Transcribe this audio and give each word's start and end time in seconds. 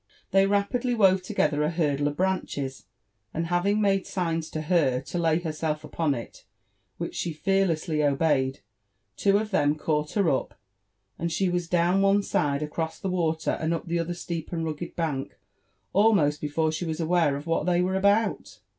They 0.31 0.47
rapidly 0.47 0.95
wove 0.95 1.21
together 1.21 1.61
a 1.61 1.69
hurdle 1.69 2.07
of 2.07 2.17
branches, 2.17 2.87
and 3.35 3.45
having 3.45 3.79
made 3.79 4.07
signs 4.07 4.49
to 4.49 4.61
her 4.63 4.99
to 4.99 5.19
lay 5.19 5.37
herself 5.37 5.83
upon 5.83 6.15
it, 6.15 6.43
which 6.97 7.13
she 7.13 7.33
fearlessly 7.33 7.99
oheyed, 8.01 8.61
two 9.15 9.37
of 9.37 9.51
them 9.51 9.75
caught 9.75 10.13
her 10.13 10.27
up, 10.31 10.59
and 11.19 11.31
she 11.31 11.49
was 11.49 11.67
down 11.69 12.01
one 12.01 12.23
side, 12.23 12.63
across 12.63 12.97
the 12.99 13.11
water, 13.11 13.51
and 13.61 13.75
up 13.75 13.85
the 13.85 13.99
other 13.99 14.15
steep 14.15 14.51
and 14.51 14.65
rugged 14.65 14.95
bank, 14.95 15.37
almost 15.93 16.41
before 16.41 16.71
she 16.71 16.83
was 16.85 16.99
aware 16.99 17.35
of 17.35 17.45
what 17.45 17.67
they 17.67 17.79
were 17.79 17.93
about. 17.95 18.57